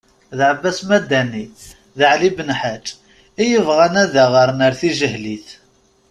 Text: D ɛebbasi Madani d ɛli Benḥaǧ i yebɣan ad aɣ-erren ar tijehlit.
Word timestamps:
D 0.37 0.39
ɛebbasi 0.49 0.83
Madani 0.89 1.45
d 1.97 1.99
ɛli 2.11 2.29
Benḥaǧ 2.35 2.85
i 3.41 3.43
yebɣan 3.51 3.95
ad 4.03 4.13
aɣ-erren 4.23 4.65
ar 4.67 4.73
tijehlit. 4.79 5.47